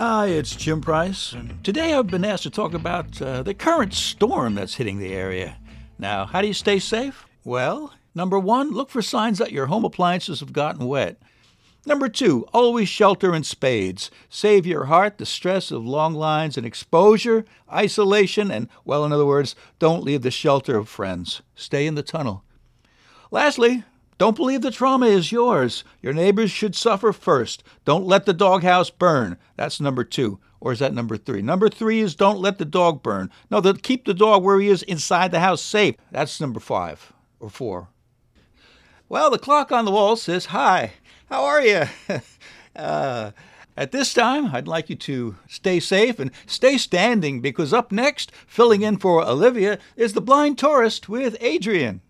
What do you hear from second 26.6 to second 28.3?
suffer first. Don't let